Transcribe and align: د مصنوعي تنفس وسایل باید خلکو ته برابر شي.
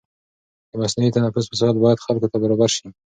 د 0.69 0.71
مصنوعي 0.81 1.11
تنفس 1.15 1.45
وسایل 1.47 1.77
باید 1.83 2.03
خلکو 2.05 2.31
ته 2.31 2.37
برابر 2.43 2.69
شي. 2.75 2.87